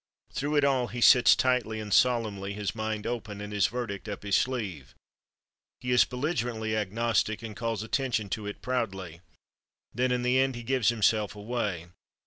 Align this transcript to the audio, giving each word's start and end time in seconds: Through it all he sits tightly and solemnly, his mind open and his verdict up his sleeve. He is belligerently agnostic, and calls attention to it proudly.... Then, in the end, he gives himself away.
Through 0.33 0.55
it 0.55 0.63
all 0.63 0.87
he 0.87 0.99
sits 0.99 1.35
tightly 1.35 1.79
and 1.79 1.93
solemnly, 1.93 2.53
his 2.53 2.73
mind 2.73 3.05
open 3.05 3.39
and 3.39 3.53
his 3.53 3.67
verdict 3.67 4.09
up 4.09 4.23
his 4.23 4.35
sleeve. 4.35 4.95
He 5.79 5.91
is 5.91 6.05
belligerently 6.05 6.75
agnostic, 6.75 7.43
and 7.43 7.55
calls 7.55 7.83
attention 7.83 8.27
to 8.29 8.47
it 8.47 8.63
proudly.... 8.63 9.21
Then, 9.93 10.11
in 10.11 10.23
the 10.23 10.39
end, 10.39 10.55
he 10.55 10.63
gives 10.63 10.89
himself 10.89 11.35
away. 11.35 11.85